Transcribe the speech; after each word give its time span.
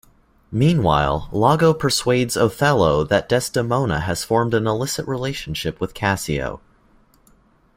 Meanwhile, 0.51 1.29
Iago 1.31 1.75
persuades 1.75 2.35
Othello 2.35 3.03
that 3.03 3.29
Desdemona 3.29 3.99
has 3.99 4.23
formed 4.23 4.55
an 4.55 4.65
illicit 4.65 5.07
relationship 5.07 5.79
with 5.79 5.93
Cassio. 5.93 6.59